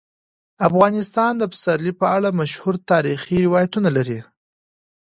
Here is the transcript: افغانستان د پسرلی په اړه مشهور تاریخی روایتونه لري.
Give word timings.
افغانستان 0.67 1.31
د 1.37 1.43
پسرلی 1.51 1.93
په 2.01 2.05
اړه 2.15 2.29
مشهور 2.39 2.75
تاریخی 2.91 3.37
روایتونه 3.45 3.89
لري. 3.97 4.19